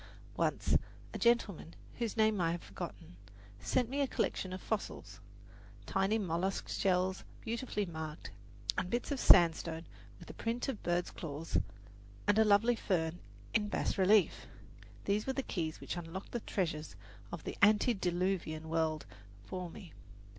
Once 0.35 0.75
a 1.13 1.19
gentleman, 1.19 1.75
whose 1.99 2.17
name 2.17 2.41
I 2.41 2.53
have 2.53 2.63
forgotten, 2.63 3.17
sent 3.59 3.87
me 3.87 4.01
a 4.01 4.07
collection 4.07 4.51
of 4.51 4.59
fossils 4.59 5.19
tiny 5.85 6.17
mollusk 6.17 6.69
shells 6.69 7.23
beautifully 7.41 7.85
marked, 7.85 8.31
and 8.79 8.89
bits 8.89 9.11
of 9.11 9.19
sandstone 9.19 9.85
with 10.17 10.27
the 10.27 10.33
print 10.33 10.67
of 10.67 10.81
birds' 10.81 11.11
claws, 11.11 11.59
and 12.25 12.39
a 12.39 12.43
lovely 12.43 12.75
fern 12.75 13.19
in 13.53 13.69
bas 13.69 13.95
relief. 13.99 14.47
These 15.05 15.27
were 15.27 15.33
the 15.33 15.43
keys 15.43 15.79
which 15.79 15.95
unlocked 15.95 16.31
the 16.31 16.39
treasures 16.39 16.95
of 17.31 17.43
the 17.43 17.55
antediluvian 17.61 18.69
world 18.69 19.05
for 19.45 19.69
me. 19.69 19.93